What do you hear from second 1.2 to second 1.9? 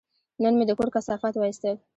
وایستل.